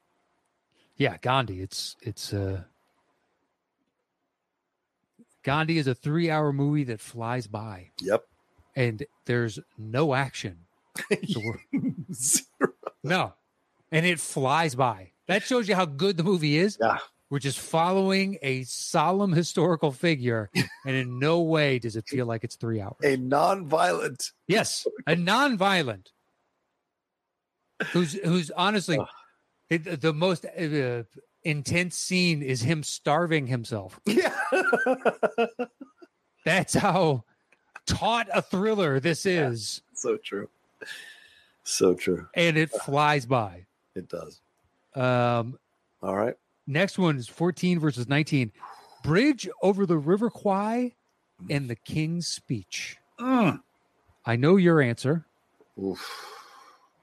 [0.97, 1.61] Yeah, Gandhi.
[1.63, 2.63] It's it's uh
[5.43, 8.25] Gandhi is a three-hour movie that flies by, Yep.
[8.75, 10.59] and there's no action.
[11.25, 11.59] Zero.
[13.05, 13.35] no,
[13.93, 15.13] and it flies by.
[15.29, 16.79] That shows you how good the movie is.
[16.81, 16.99] Yeah.
[17.29, 20.49] We're just following a solemn historical figure,
[20.87, 22.97] and in no way does it feel like it's three hours.
[23.03, 24.33] A non-violent.
[24.47, 26.13] Yes, a non-violent,
[27.93, 28.99] who's who's honestly
[29.69, 31.03] it, the most uh,
[31.43, 34.01] intense scene is him starving himself.
[34.07, 34.35] Yeah.
[36.45, 37.25] That's how
[37.89, 40.49] taut a thriller this is, so true.
[41.65, 42.29] So true.
[42.35, 43.67] and it flies by.
[43.97, 44.41] It does.
[44.95, 45.59] Um,
[46.05, 46.37] All right.
[46.67, 48.53] Next one is 14 versus 19.
[49.03, 50.95] Bridge over the River Kwai
[51.51, 52.97] and the King's Speech.
[53.21, 53.61] Mm.
[54.25, 55.25] I know your answer.
[55.83, 56.33] Oof.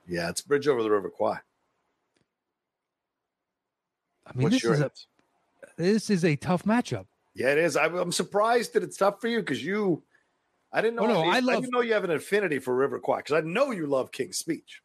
[0.08, 1.38] Yeah, it's Bridge over the River Kwai.
[4.26, 4.92] I mean, What's this your is a
[5.78, 7.06] this is a tough matchup.
[7.36, 7.76] Yeah, it is.
[7.76, 10.04] I'm, I'm surprised that it's tough for you because you,
[10.72, 11.04] I didn't know.
[11.04, 13.42] Oh, no, I love- didn't know you have an affinity for River Kwai because I
[13.42, 14.82] know you love King's Speech.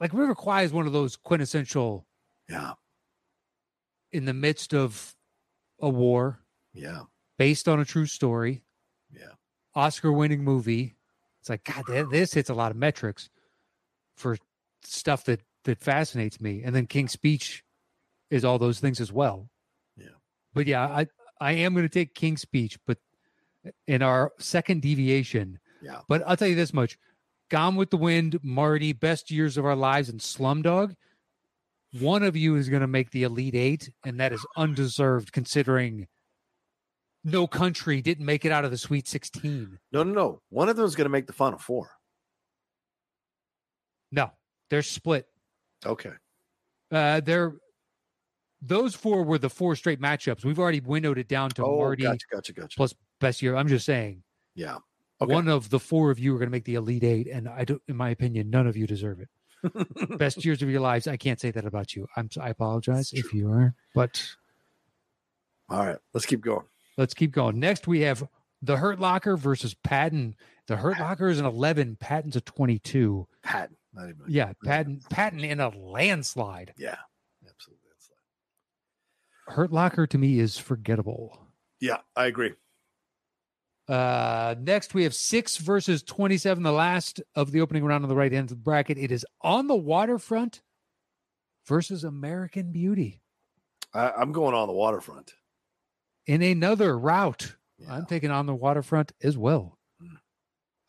[0.00, 2.06] Like River Kwai is one of those quintessential
[2.48, 2.74] Yeah,
[4.12, 5.14] in the midst of
[5.80, 6.40] a war
[6.74, 7.02] yeah,
[7.38, 8.62] based on a true story,
[9.10, 9.32] yeah.
[9.74, 10.96] Oscar winning movie.
[11.40, 13.30] It's like, God, this hits a lot of metrics
[14.16, 14.36] for
[14.82, 16.62] stuff that that fascinates me.
[16.64, 17.64] And then King's Speech
[18.30, 19.48] is all those things as well.
[19.96, 20.16] Yeah.
[20.54, 21.06] But yeah, I
[21.40, 22.98] I am going to take King's Speech, but
[23.86, 25.58] in our second deviation.
[25.82, 26.00] Yeah.
[26.08, 26.98] But I'll tell you this much:
[27.48, 30.94] Gone with the Wind, Marty, Best Years of Our Lives, and Slumdog.
[32.00, 36.08] One of you is going to make the Elite Eight, and that is undeserved considering
[37.24, 39.78] no country didn't make it out of the Sweet 16.
[39.92, 40.42] No, no, no.
[40.50, 41.90] One of them is going to make the Final Four.
[44.12, 44.30] No,
[44.70, 45.26] they're split.
[45.84, 46.12] Okay.
[46.90, 47.54] Uh, they're
[48.62, 50.44] those four were the four straight matchups.
[50.44, 52.76] We've already windowed it down to oh, Marty gotcha, gotcha, gotcha.
[52.76, 53.56] plus best year.
[53.56, 54.22] I'm just saying
[54.54, 54.78] yeah.
[55.20, 55.32] Okay.
[55.32, 57.64] one of the four of you are going to make the Elite Eight, and I
[57.64, 59.28] don't, in my opinion, none of you deserve it.
[60.18, 61.06] best years of your lives.
[61.06, 62.06] I can't say that about you.
[62.16, 62.28] I'm.
[62.40, 64.22] I apologize if you are, but
[65.70, 65.96] All right.
[66.12, 66.66] Let's keep going.
[66.98, 67.58] let's keep going.
[67.58, 68.28] Next, we have
[68.62, 70.36] the Hurt Locker versus Patton.
[70.66, 71.96] The Hurt Locker is an 11.
[72.00, 73.26] Patton's a 22.
[73.42, 73.76] Patton.
[73.94, 74.24] Not even.
[74.28, 75.00] Yeah, Patton.
[75.08, 76.74] Patton in a landslide.
[76.76, 76.96] Yeah.
[77.48, 77.84] Absolutely.
[77.88, 78.10] That's
[79.56, 81.38] Hurt Locker to me is forgettable.
[81.80, 82.52] Yeah, I agree.
[83.88, 88.16] Uh, next, we have six versus 27, the last of the opening round on the
[88.16, 88.98] right end of the bracket.
[88.98, 90.60] It is on the waterfront
[91.66, 93.20] versus American Beauty
[93.94, 95.32] I, I'm going on the waterfront.
[96.26, 97.54] in another route.
[97.78, 97.94] Yeah.
[97.94, 99.78] I'm taking on the waterfront as well.
[100.02, 100.16] Mm.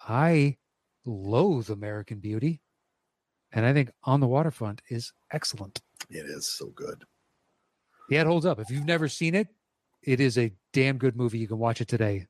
[0.07, 0.57] I
[1.05, 2.61] loathe American Beauty,
[3.51, 5.81] and I think on the waterfront is excellent.
[6.09, 7.03] It is so good.
[8.09, 8.59] Yeah, it holds up.
[8.59, 9.47] If you've never seen it,
[10.01, 11.39] it is a damn good movie.
[11.39, 12.27] You can watch it today.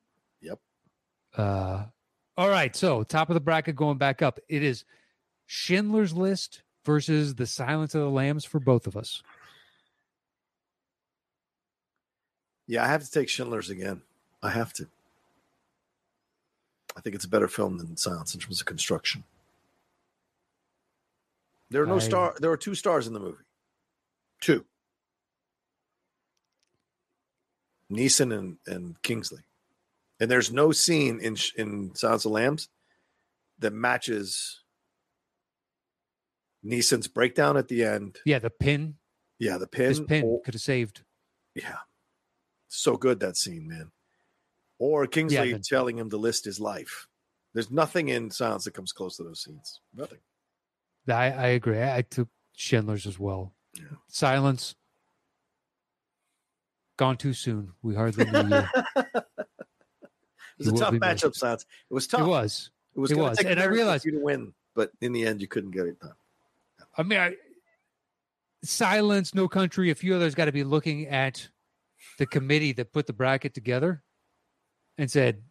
[1.36, 1.84] Uh,
[2.36, 2.74] all right.
[2.74, 4.38] So top of the bracket going back up.
[4.48, 4.84] It is
[5.46, 9.22] Schindler's List versus The Silence of the Lambs for both of us.
[12.66, 14.02] Yeah, I have to take Schindler's again.
[14.42, 14.86] I have to.
[16.96, 19.24] I think it's a better film than Silence in terms of construction.
[21.70, 22.34] There are no I- star.
[22.38, 23.44] There are two stars in the movie.
[24.40, 24.64] Two.
[27.90, 29.40] Neeson and, and Kingsley,
[30.20, 32.68] and there's no scene in in Silence of the Lambs
[33.58, 34.62] that matches
[36.64, 38.18] Neeson's breakdown at the end.
[38.24, 38.94] Yeah, the pin.
[39.38, 39.88] Yeah, the pin.
[39.88, 41.02] His pin or- could have saved.
[41.54, 41.78] yeah,
[42.68, 43.90] so good that scene, man.
[44.78, 47.06] Or Kingsley the- telling him to list his life.
[47.54, 49.80] There's nothing in Silence that comes close to those scenes.
[49.94, 50.18] Nothing.
[51.08, 51.78] I, I agree.
[51.80, 53.54] I, I took Schindler's as well.
[53.74, 53.84] Yeah.
[54.08, 54.74] Silence.
[56.98, 57.72] Gone too soon.
[57.82, 59.12] We hardly knew you.
[60.58, 61.66] it was a tough matchup, Silence.
[61.90, 62.20] It was tough.
[62.20, 62.70] It was.
[62.94, 63.10] It was.
[63.10, 63.38] It was.
[63.40, 66.14] And I realized- you to win, but in the end, you couldn't get it done.
[66.96, 67.34] I mean, I,
[68.64, 71.48] Silence, No Country, a few others got to be looking at
[72.18, 74.02] the committee that put the bracket together
[74.96, 75.42] and said,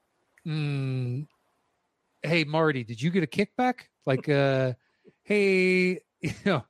[0.46, 1.26] mm,
[2.22, 3.82] "Hey, Marty, did you get a kickback?
[4.06, 4.74] Like, uh,
[5.24, 6.66] hey, you know."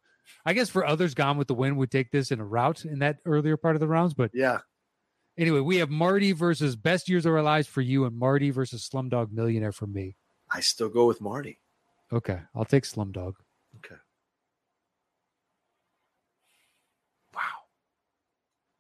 [0.46, 3.00] I guess for others, Gone with the Wind would take this in a route in
[3.00, 4.14] that earlier part of the rounds.
[4.14, 4.60] But Yeah,
[5.38, 8.88] anyway, we have Marty versus Best Years of Our Lives for you, and Marty versus
[8.88, 10.16] Slumdog Millionaire for me.
[10.52, 11.60] I still go with Marty.
[12.12, 13.34] Okay, I'll take Slumdog.
[13.78, 13.96] Okay.
[17.34, 17.42] Wow.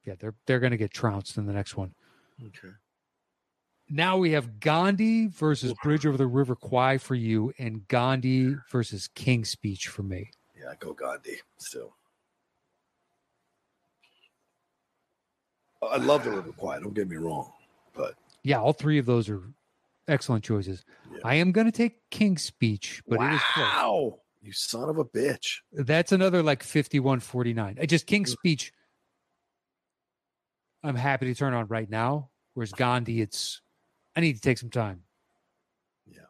[0.05, 1.93] Yeah, they're they're going to get trounced in the next one.
[2.41, 2.73] Okay.
[3.89, 9.07] Now we have Gandhi versus Bridge over the River Kwai for you, and Gandhi versus
[9.15, 10.29] King's Speech for me.
[10.59, 11.95] Yeah, I go Gandhi still.
[15.81, 16.79] I love the River Kwai.
[16.79, 17.51] Don't get me wrong,
[17.93, 19.41] but Yeah, all three of those are
[20.07, 20.83] excellent choices.
[21.11, 21.19] Yeah.
[21.23, 25.05] I am going to take King's Speech, but it is wow, you son of a
[25.05, 25.57] bitch.
[25.71, 27.77] That's another like 51 49.
[27.79, 28.07] I just Mm.
[28.09, 28.71] King's Speech,
[30.83, 32.29] I'm happy to turn on right now.
[32.53, 33.61] Whereas Gandhi, it's,
[34.15, 35.03] I need to take some time.
[36.07, 36.21] Yeah,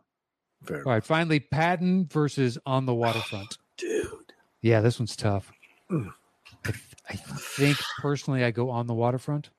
[0.65, 3.57] fair All right, finally, Patton versus On the Waterfront.
[3.77, 4.33] dude.
[4.61, 5.51] Yeah, this one's tough.
[5.89, 6.11] Mm.
[6.67, 9.49] I, th- I think personally, I go on the waterfront.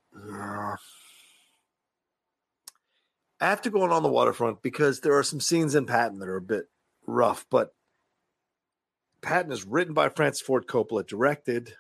[3.41, 6.19] I have to go on, on the waterfront because there are some scenes in Patton
[6.19, 6.65] that are a bit
[7.07, 7.73] rough, but
[9.23, 11.75] Patton is written by Francis Ford Coppola, directed.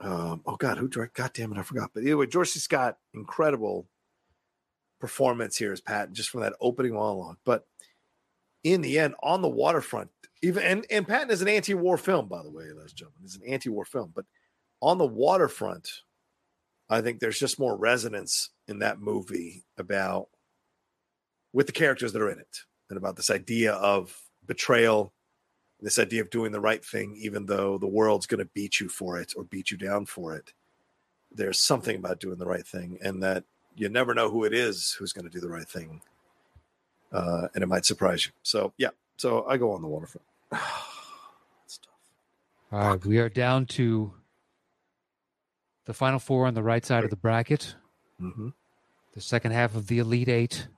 [0.00, 1.22] Um, oh God, who directed?
[1.22, 1.90] God damn it, I forgot.
[1.94, 2.58] But anyway, George C.
[2.58, 3.86] Scott, incredible
[5.00, 7.38] performance here as Patton, just from that opening monologue.
[7.44, 7.66] But
[8.64, 10.10] in the end, on the waterfront,
[10.42, 13.22] even and, and Patton is an anti-war film, by the way, ladies and gentlemen.
[13.24, 14.26] It's an anti-war film, but
[14.80, 15.88] on the waterfront,
[16.90, 20.28] I think there's just more resonance in that movie about
[21.52, 22.58] with the characters that are in it
[22.90, 25.12] and about this idea of betrayal,
[25.80, 28.88] this idea of doing the right thing, even though the world's going to beat you
[28.88, 30.52] for it or beat you down for it.
[31.30, 34.94] There's something about doing the right thing, and that you never know who it is
[34.98, 36.02] who's going to do the right thing,
[37.12, 38.32] uh, and it might surprise you.
[38.42, 40.26] So, yeah, so I go on the waterfront.
[41.60, 41.94] That's tough.
[42.70, 44.12] All right, we are down to
[45.86, 47.74] the final four on the right side of the bracket,
[48.18, 48.50] hmm
[49.14, 50.68] the second half of the Elite Eight.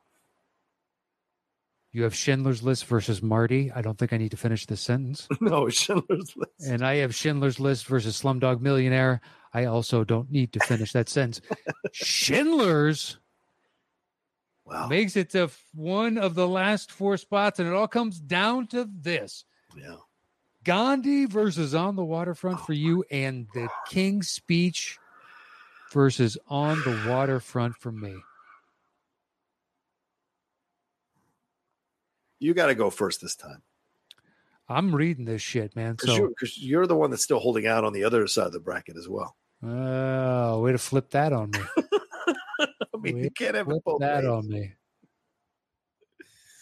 [1.92, 3.70] You have Schindler's List versus Marty.
[3.70, 5.28] I don't think I need to finish this sentence.
[5.40, 6.68] No, Schindler's List.
[6.68, 9.20] And I have Schindler's List versus Slumdog Millionaire.
[9.52, 11.40] I also don't need to finish that sentence.
[11.92, 13.18] Schindler's
[14.66, 14.88] Wow.
[14.88, 18.88] makes it to one of the last four spots, and it all comes down to
[18.90, 19.44] this
[19.76, 19.96] Yeah.
[20.64, 24.98] Gandhi versus On the Waterfront oh for you, and the King's Speech
[25.92, 28.14] versus On the Waterfront for me.
[32.40, 33.62] You got to go first this time.
[34.68, 35.92] I'm reading this shit, man.
[35.92, 38.46] Because So, you're, 'cause you're the one that's still holding out on the other side
[38.46, 39.37] of the bracket as well.
[39.62, 41.58] oh, way to flip that on me.
[42.60, 44.26] I mean, Wait, you can't have both that ways.
[44.30, 44.72] on me.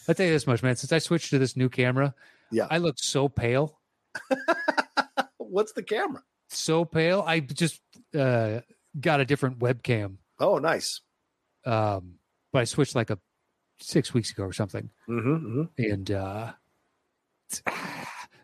[0.07, 0.75] I'll tell you this much, man.
[0.75, 2.13] Since I switched to this new camera,
[2.53, 2.67] Yeah.
[2.69, 3.79] I look so pale.
[5.37, 6.23] What's the camera?
[6.49, 7.23] So pale.
[7.25, 7.81] I just
[8.17, 8.59] uh,
[8.99, 10.17] got a different webcam.
[10.39, 11.01] Oh, nice.
[11.65, 12.15] Um,
[12.51, 13.19] but I switched like a
[13.79, 14.89] six weeks ago or something.
[15.09, 16.51] Mm-hmm, and uh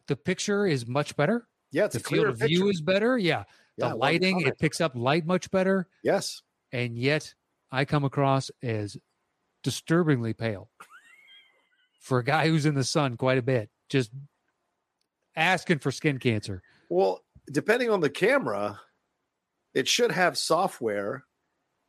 [0.07, 1.47] the picture is much better.
[1.71, 2.71] Yeah, it's The field of view picture.
[2.71, 3.17] is better.
[3.17, 3.43] Yeah,
[3.77, 6.41] Yeah, the lighting it picks up light much better, Yes.
[6.71, 7.33] and yet
[7.71, 8.97] I come across as
[9.63, 10.69] disturbingly pale
[12.01, 14.11] for a guy who's in the sun quite a bit, just
[15.35, 16.61] asking for skin cancer.
[16.89, 18.79] Well, depending on the camera,
[19.73, 21.25] it should have software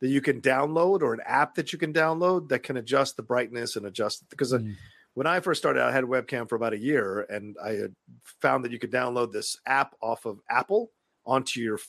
[0.01, 3.23] that you can download or an app that you can download that can adjust the
[3.23, 4.75] brightness and adjust because Mm.
[5.13, 7.95] when I first started, I had a webcam for about a year, and I had
[8.41, 10.91] found that you could download this app off of Apple
[11.25, 11.79] onto your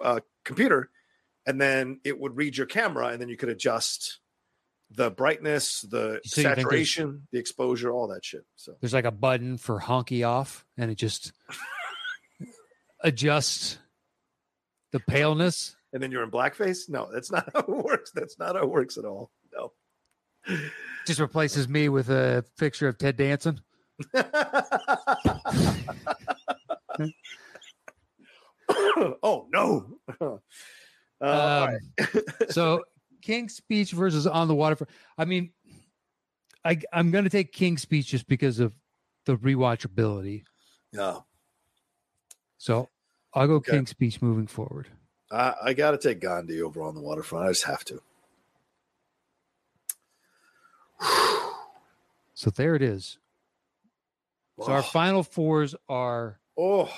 [0.00, 0.90] uh, computer,
[1.44, 4.20] and then it would read your camera, and then you could adjust
[4.90, 8.44] the brightness, the So you think there's- saturation, the exposure, all that shit.
[8.56, 11.32] So There's like a button for honky off, and it just
[13.00, 13.78] adjusts
[14.92, 15.76] the paleness.
[15.92, 16.88] and then you're in blackface.
[16.88, 18.10] No, that's not how it works.
[18.14, 19.30] That's not how it works at all.
[19.52, 19.72] No.
[21.06, 23.60] Just replaces me with a picture of Ted Danson.
[29.22, 29.98] oh no.
[30.20, 30.36] Uh,
[31.18, 31.80] Um, right.
[32.50, 32.82] so
[33.26, 34.88] King's Speech versus On the Waterfront.
[35.18, 35.50] I mean,
[36.64, 38.72] I I'm gonna take King's Speech just because of
[39.24, 40.44] the rewatchability.
[40.92, 41.18] Yeah.
[42.56, 42.88] So
[43.34, 43.72] I'll go Okay.
[43.72, 44.86] King's Speech moving forward.
[45.32, 47.46] I, I got to take Gandhi over on the waterfront.
[47.46, 48.00] I just have to.
[52.38, 53.16] So there it is.
[54.60, 56.92] So our Oh, final fours are oh,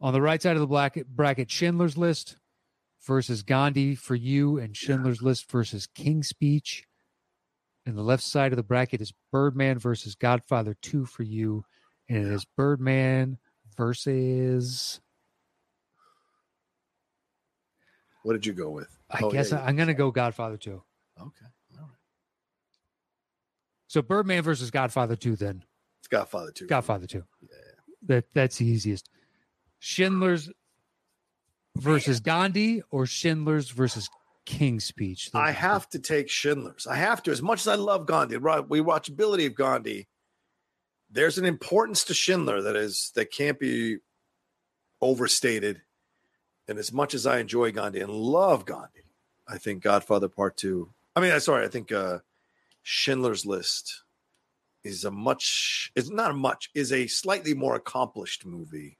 [0.00, 2.36] on the right side of the bracket, bracket Schindler's List
[3.06, 6.84] versus Gandhi for you, and Schindler's List versus King's Speech.
[7.86, 11.64] And the left side of the bracket is Birdman versus Godfather 2 for you.
[12.08, 13.38] And it is Birdman
[13.76, 15.00] versus,
[18.22, 18.88] what did you go with?
[19.10, 20.70] I Oh, guess yeah, I, am going to go Godfather 2.
[20.70, 20.82] Okay.
[21.20, 21.28] All
[21.82, 21.88] right.
[23.86, 25.64] So Birdman versus Godfather 2, then.
[26.00, 26.66] It's Godfather 2.
[26.66, 27.24] Godfather 2.
[27.42, 27.48] Yeah.
[28.06, 29.08] That, that's the easiest.
[29.78, 30.50] Schindler's
[31.80, 34.08] versus Gandhi or Schindler's versus
[34.44, 35.30] King's Speech?
[35.34, 36.86] I have to take Schindler's.
[36.86, 37.30] I have to.
[37.30, 38.66] As much as I love Gandhi, right?
[38.68, 40.08] We watchability of Gandhi.
[41.10, 43.98] There's an importance to Schindler that is that can't be
[45.00, 45.82] overstated.
[46.68, 49.12] And as much as I enjoy Gandhi and love Gandhi,
[49.48, 50.92] I think Godfather Part Two.
[51.16, 52.18] I mean, I sorry, I think uh
[52.82, 54.02] Schindler's List
[54.84, 55.92] is a much.
[55.94, 56.70] It's not a much.
[56.74, 58.98] Is a slightly more accomplished movie,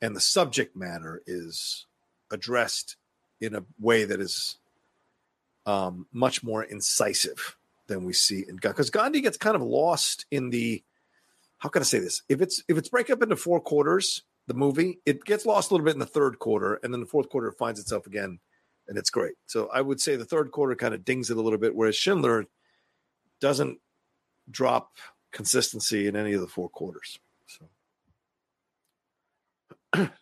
[0.00, 1.86] and the subject matter is
[2.32, 2.96] addressed
[3.40, 4.58] in a way that is
[5.66, 8.74] um, much more incisive than we see in Gandhi.
[8.74, 10.82] because Gandhi gets kind of lost in the
[11.58, 12.22] how can I say this?
[12.28, 15.74] If it's if it's break up into four quarters, the movie it gets lost a
[15.74, 18.40] little bit in the third quarter, and then the fourth quarter finds itself again,
[18.88, 19.34] and it's great.
[19.46, 21.94] So I would say the third quarter kind of dings it a little bit, whereas
[21.94, 22.46] Schindler
[23.40, 23.78] doesn't
[24.50, 24.96] drop
[25.30, 27.20] consistency in any of the four quarters.
[27.46, 27.68] So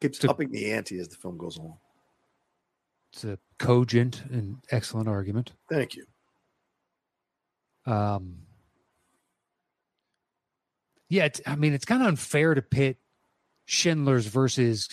[0.00, 1.78] keeps So- upping the ante as the film goes along.
[3.12, 5.52] It's a cogent and excellent argument.
[5.70, 6.06] Thank you.
[7.86, 8.42] Um,
[11.08, 12.98] yeah, it's, I mean, it's kind of unfair to pit
[13.64, 14.88] Schindler's versus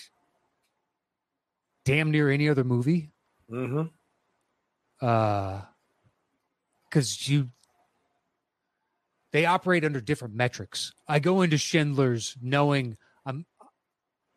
[1.83, 3.11] damn near any other movie.
[3.51, 3.87] Mm-hmm.
[5.05, 5.61] Uh,
[6.89, 7.49] because you
[9.33, 10.93] they operate under different metrics.
[11.09, 13.45] I go into Schindler's knowing I'm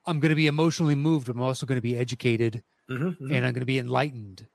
[0.08, 3.08] I'm going to be emotionally moved, but I'm also going to be educated Mm-hmm.
[3.08, 3.34] mm-hmm.
[3.34, 4.46] and I'm going to be enlightened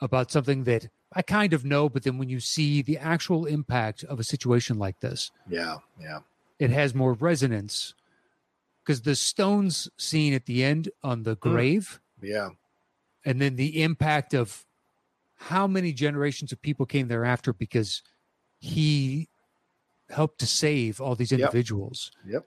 [0.00, 1.90] about something that I kind of know.
[1.90, 6.20] But then when you see the actual impact of a situation like this, Yeah, yeah.
[6.58, 7.92] it has more resonance.
[8.82, 11.50] Because the Stones scene at the end on the mm-hmm.
[11.50, 12.50] grave, Yeah.
[13.26, 14.64] and then the impact of
[15.36, 18.02] how many generations of people came thereafter because
[18.58, 19.28] he
[20.08, 21.40] helped to save all these Yep.
[21.40, 22.10] individuals.
[22.26, 22.46] Yep.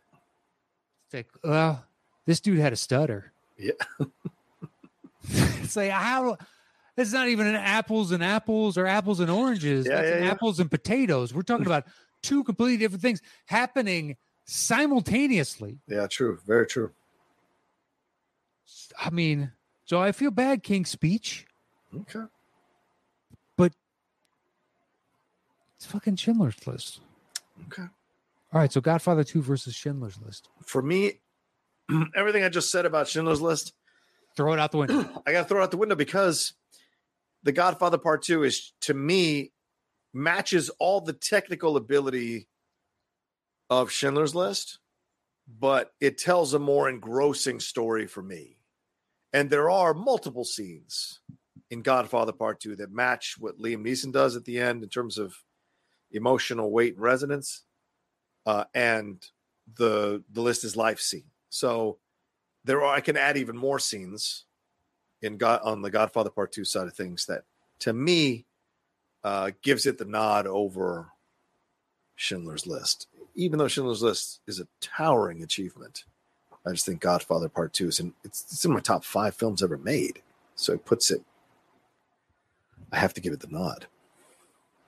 [1.06, 1.86] It's like, well,
[2.30, 3.32] this dude had a stutter.
[3.62, 3.74] Yeah.
[5.28, 6.38] it's like how
[6.96, 9.86] it's not even an apples and apples or apples and oranges.
[9.86, 10.32] Yeah, That's yeah, an yeah.
[10.32, 11.34] apples and potatoes.
[11.34, 11.84] We're talking about
[12.22, 14.16] two completely different things happening
[14.46, 15.80] simultaneously.
[15.90, 16.40] Yeah, true.
[16.48, 16.92] Very true.
[18.98, 19.52] I mean,
[19.84, 21.48] so I feel bad, King's speech.
[21.94, 22.28] Okay.
[23.58, 23.74] But
[25.76, 27.02] it's fucking Schindler's List.
[27.68, 27.90] Okay.
[28.54, 30.48] All right, so Godfather 2 versus Schindler's List.
[30.64, 31.20] For me,
[32.16, 33.74] everything I just said about Schindler's List,
[34.36, 35.22] Throw it out the window.
[35.28, 36.54] I got to throw it out the window because
[37.44, 39.52] The Godfather Part 2 is, to me,
[40.14, 42.48] matches all the technical ability
[43.70, 44.80] of Schindler's List,
[45.48, 48.58] but it tells a more engrossing story for me.
[49.34, 51.20] And there are multiple scenes
[51.70, 55.18] in Godfather Part 2 that match what Liam Neeson does at the end in terms
[55.18, 55.36] of
[56.12, 57.64] emotional weight and resonance.
[58.46, 59.22] Uh, and
[59.76, 61.30] the the list is life scene.
[61.50, 61.98] So
[62.64, 64.46] there are I can add even more scenes
[65.22, 67.44] in God on the Godfather Part Two side of things that
[67.80, 68.46] to me
[69.24, 71.10] uh, gives it the nod over
[72.16, 73.08] Schindler's List.
[73.36, 76.04] Even though Schindler's List is a towering achievement,
[76.66, 79.64] I just think Godfather Part Two is in it's, it's in my top five films
[79.64, 80.22] ever made.
[80.56, 81.24] So it puts it.
[82.92, 83.88] I have to give it the nod,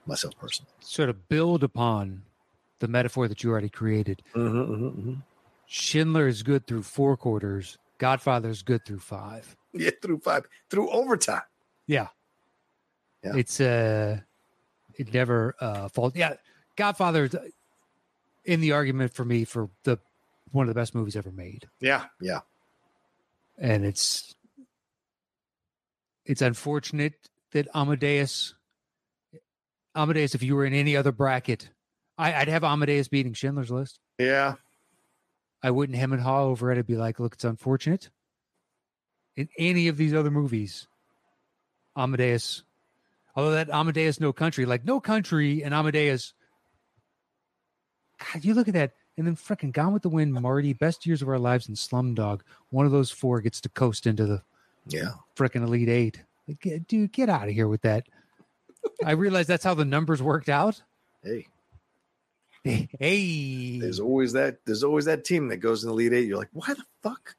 [0.06, 0.72] myself personally.
[0.82, 2.24] sort of build upon
[2.80, 4.22] the metaphor that you already created.
[4.34, 5.14] Mm-hmm,
[5.74, 7.78] Schindler is good through four quarters.
[7.98, 9.56] Godfather is good through five.
[9.74, 11.44] Yeah, through five, through overtime.
[11.88, 12.08] Yeah.
[13.24, 13.38] Yeah.
[13.38, 14.20] It's uh
[14.96, 16.14] it never uh falls.
[16.14, 16.34] Yeah.
[16.76, 17.36] Godfather is
[18.44, 19.98] in the argument for me for the
[20.52, 21.70] one of the best movies ever made.
[21.80, 22.42] Yeah, yeah.
[23.58, 24.36] And it's
[26.26, 27.14] it's unfortunate
[27.54, 28.56] that Amadeus
[29.96, 31.70] Amadeus, if you were in any other bracket,
[32.18, 34.02] I, I'd have Amadeus beating Schindler's List.
[34.20, 34.56] Yeah.
[35.64, 36.78] I wouldn't hem and haw over it.
[36.78, 38.10] I'd be like, look, it's unfortunate.
[39.36, 40.88] In any of these other movies,
[41.96, 42.64] Amadeus,
[43.36, 46.34] although that Amadeus No Country, like No Country and Amadeus,
[48.34, 51.22] God, you look at that, and then freaking Gone with the Wind, Marty, Best Years
[51.22, 52.42] of Our Lives, and Slumdog.
[52.70, 54.44] One of those four gets to coast into the
[54.88, 55.14] Yeah.
[55.36, 56.24] freaking Elite Eight.
[56.48, 58.08] Like, dude, get out of here with that.
[59.06, 60.82] I realize that's how the numbers worked out.
[61.24, 61.48] Hey,
[63.00, 64.58] Hey, there's always that.
[64.66, 66.28] There's always that team that goes in the Elite Eight.
[66.28, 67.36] You're like, why the fuck?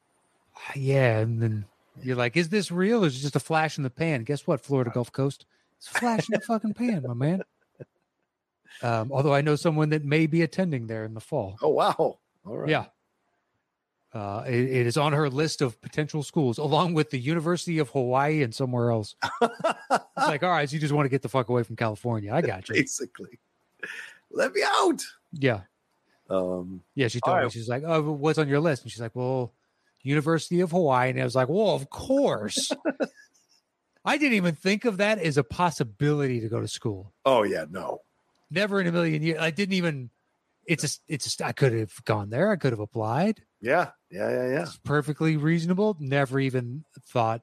[0.75, 1.65] Yeah, and then
[2.03, 3.05] you're like, "Is this real?
[3.05, 5.47] Or is it just a flash in the pan?" Guess what, Florida Gulf Coast?
[5.79, 7.43] It's a flash in the fucking pan, my man.
[8.81, 11.57] Um, although I know someone that may be attending there in the fall.
[11.63, 11.95] Oh wow.
[12.45, 12.69] All right.
[12.69, 12.87] Yeah,
[14.15, 17.89] uh, it, it is on her list of potential schools, along with the University of
[17.91, 19.15] Hawaii and somewhere else.
[20.15, 22.33] It's like, all right, so you just want to get the fuck away from California?
[22.33, 22.75] I got you.
[22.77, 23.41] Basically,
[24.33, 25.03] let me out.
[25.33, 25.61] Yeah,
[26.29, 26.83] Um.
[26.95, 27.09] yeah.
[27.09, 27.53] She told me right.
[27.53, 29.53] she's like, "Oh, what's on your list?" And she's like, "Well,
[30.03, 32.71] University of Hawaii." And I was like, "Well, of course."
[34.05, 37.13] I didn't even think of that as a possibility to go to school.
[37.25, 37.65] Oh yeah.
[37.71, 38.01] No.
[38.51, 39.39] Never in a million years.
[39.41, 40.11] I didn't even.
[40.67, 40.99] It's a.
[41.09, 41.47] It's a.
[41.47, 42.51] I could have gone there.
[42.51, 43.43] I could have applied.
[43.61, 43.91] Yeah.
[44.11, 44.29] Yeah.
[44.31, 44.49] Yeah.
[44.49, 44.63] Yeah.
[44.63, 45.97] It's perfectly reasonable.
[46.01, 47.43] Never even thought.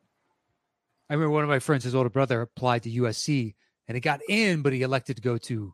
[1.09, 3.55] I remember one of my friends, his older brother, applied to USC
[3.87, 5.73] and he got in, but he elected to go to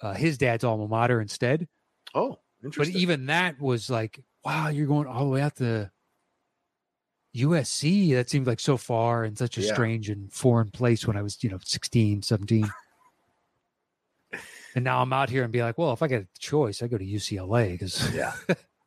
[0.00, 1.66] uh, his dad's alma mater instead.
[2.14, 2.94] Oh, interesting.
[2.94, 5.90] But even that was like, wow, you're going all the way out to
[7.36, 8.12] USC.
[8.14, 9.72] That seemed like so far and such a Yeah.
[9.72, 12.70] strange and foreign place when I was, you know, 16, 17.
[14.74, 16.86] and now I'm out here and be like, well, if I get a choice, I
[16.86, 18.32] go to UCLA because yeah.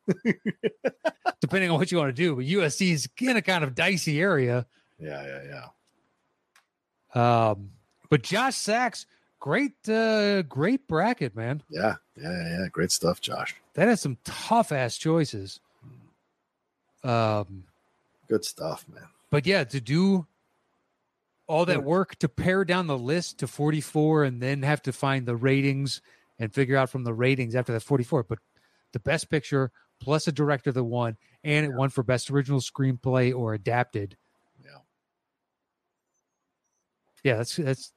[1.40, 4.20] depending on what you want to do, but USC is in a kind of dicey
[4.20, 4.66] area.
[4.98, 5.22] Yeah.
[5.26, 5.42] Yeah.
[7.14, 7.50] Yeah.
[7.50, 7.70] Um,
[8.08, 9.06] but Josh Sachs,
[9.42, 11.62] great, uh, great bracket, man.
[11.68, 11.96] Yeah.
[12.16, 12.30] Yeah.
[12.30, 12.58] Yeah.
[12.60, 12.68] yeah.
[12.70, 13.56] Great stuff, Josh.
[13.74, 15.60] That has some tough ass choices.
[17.04, 17.64] Um,
[18.28, 19.08] Good stuff, man.
[19.30, 20.26] but yeah, to do
[21.48, 25.26] all that work to pare down the list to 44 and then have to find
[25.26, 26.00] the ratings
[26.38, 28.22] and figure out from the ratings after that 44.
[28.22, 28.38] But
[28.92, 33.36] the best picture plus a director that won, and it won for best original screenplay
[33.36, 34.16] or adapted.
[34.64, 34.78] Yeah.
[37.24, 37.92] Yeah, that's that's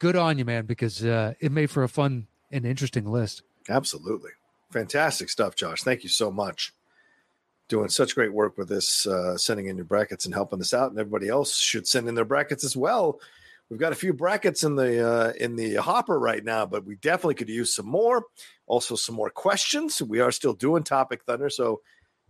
[0.00, 3.42] good on you, man, because uh, it made for a fun and interesting list.
[3.68, 4.30] Absolutely.
[4.72, 5.82] Fantastic stuff, Josh.
[5.82, 6.72] Thank you so much.
[7.68, 10.90] Doing such great work with this, uh, sending in your brackets and helping us out.
[10.90, 13.20] And everybody else should send in their brackets as well.
[13.68, 16.96] We've got a few brackets in the uh, in the hopper right now, but we
[16.96, 18.24] definitely could use some more.
[18.66, 20.02] Also, some more questions.
[20.02, 21.80] We are still doing Topic Thunder, so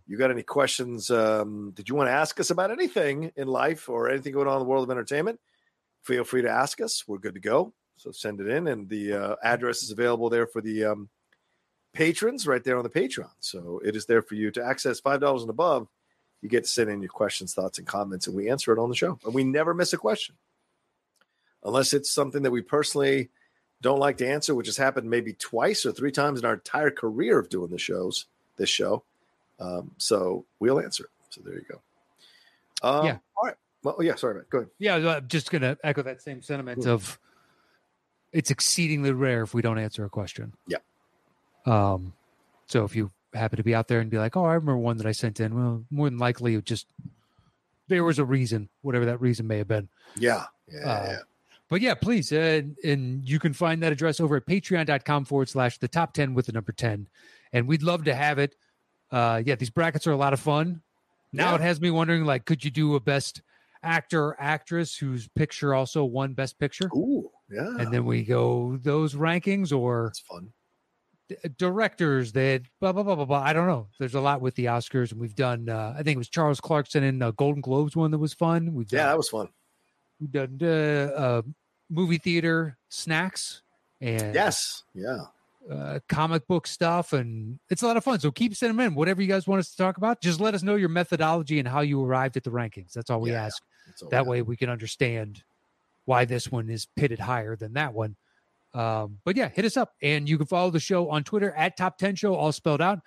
[0.05, 1.09] you got any questions?
[1.09, 4.55] Um, did you want to ask us about anything in life or anything going on
[4.55, 5.39] in the world of entertainment?
[6.03, 7.03] Feel free to ask us.
[7.07, 7.73] We're good to go.
[7.97, 11.09] So send it in, and the uh, address is available there for the um,
[11.93, 13.29] patrons right there on the Patreon.
[13.39, 15.87] So it is there for you to access five dollars and above.
[16.41, 18.89] You get to send in your questions, thoughts, and comments, and we answer it on
[18.89, 19.19] the show.
[19.23, 20.33] And we never miss a question,
[21.63, 23.29] unless it's something that we personally
[23.81, 26.89] don't like to answer, which has happened maybe twice or three times in our entire
[26.89, 28.25] career of doing the shows.
[28.57, 29.03] This show,
[29.59, 31.09] um, so we'll answer it.
[31.29, 31.81] So there you go.
[32.81, 33.17] Um, Yeah.
[33.37, 33.55] All right.
[33.83, 34.15] Well, yeah.
[34.15, 34.45] Sorry, man.
[34.49, 34.69] Go ahead.
[34.79, 37.19] Yeah, I'm just going to echo that same sentiment of
[38.31, 40.53] it's exceedingly rare if we don't answer a question.
[40.67, 40.77] Yeah.
[41.65, 42.13] Um,
[42.67, 44.97] so if you happen to be out there and be like, "Oh, I remember one
[44.97, 46.87] that I sent in," well, more than likely, it just
[47.87, 49.89] there was a reason, whatever that reason may have been.
[50.15, 50.45] Yeah.
[50.67, 50.79] Yeah.
[50.79, 51.17] Uh, yeah.
[51.69, 55.77] But yeah, please, uh, and you can find that address over at patreon.com forward slash
[55.77, 57.07] the top 10 with the number 10.
[57.53, 58.55] And we'd love to have it.
[59.09, 60.81] Uh, yeah, these brackets are a lot of fun.
[61.31, 61.55] Now Yeah.
[61.55, 63.41] it has me wondering, like, could you do a best
[63.83, 66.89] actor or actress whose picture also won best picture?
[66.95, 67.29] Ooh.
[67.49, 67.67] Yeah.
[67.79, 70.53] And then we go those rankings or that's fun.
[71.29, 73.39] d- directors that blah, blah, blah, blah, blah.
[73.41, 73.87] I don't know.
[73.99, 75.11] There's a lot with the Oscars.
[75.11, 78.11] And we've done, uh, I think it was Charles Clarkson in uh, Golden Globes one
[78.11, 78.73] that was fun.
[78.73, 79.49] We've done, Yeah, that was fun.
[80.19, 81.41] we've done uh, uh,
[81.89, 83.61] movie theater snacks
[83.99, 84.83] and Yes.
[84.93, 85.25] Yeah.
[85.69, 88.19] uh, comic book stuff, and it's a lot of fun.
[88.19, 88.95] So keep sending them in.
[88.95, 91.67] Whatever you guys want us to talk about, just let us know your methodology and
[91.67, 92.93] how you arrived at the rankings.
[92.93, 93.61] That's all we Yeah, ask
[94.09, 95.43] that way we can understand
[96.05, 98.15] why this one is pitted higher than that one.
[98.73, 99.93] Um, but yeah, hit us up.
[100.01, 102.99] And you can follow the show on Twitter at Top 10 Show, all spelled out.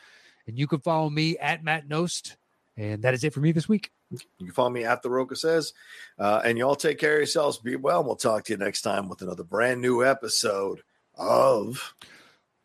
[0.46, 2.36] And you can follow me at Matt Nost.
[2.76, 3.90] And that is it for me this week.
[4.10, 5.72] You can follow me at The Roca Says.
[6.18, 7.58] Uh, and y'all take care of yourselves.
[7.58, 8.00] Be well.
[8.00, 10.82] And we'll talk to you next time with another brand new episode
[11.16, 11.94] of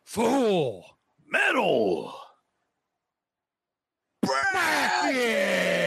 [0.03, 0.85] Full
[1.27, 2.13] Metal
[4.21, 5.78] Bracket.